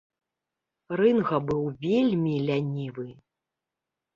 Рынга 1.01 1.37
быў 1.51 1.61
вельмі 1.85 2.33
лянівы. 2.49 3.07